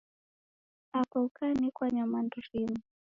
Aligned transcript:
Apa 0.99 1.17
ukanekwa 1.27 1.85
nyamandu 1.95 2.35
rimu 2.47 2.79